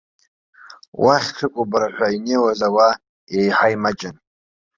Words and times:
Уахь 1.03 1.29
ҽыкәабара 1.37 1.87
ҳәа 1.95 2.07
инеиуаз 2.15 2.59
ауаа 2.67 2.93
еиҳа 3.37 3.67
имаҷын. 3.73 4.15